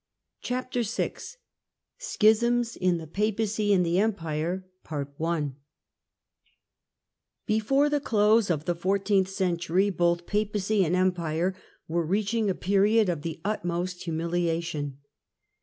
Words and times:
CHAPTEK 0.41 0.87
VI 0.87 1.13
SCHISMS 1.99 2.75
IN 2.75 2.97
THE 2.97 3.05
PAPACY 3.05 3.71
AND 3.71 3.85
EMPIRE 3.85 4.65
BEFOEE 7.45 7.89
the 7.91 7.99
close 7.99 8.49
of 8.49 8.65
the 8.65 8.73
fourteenth 8.73 9.29
century 9.29 9.91
both 9.91 10.25
Papacy 10.25 10.83
and 10.83 10.95
Empire 10.95 11.55
were 11.87 12.03
reaching 12.03 12.49
a 12.49 12.55
period 12.55 13.09
of 13.09 13.21
the 13.21 13.41
utmost 13.45 14.07
humihation. 14.07 14.95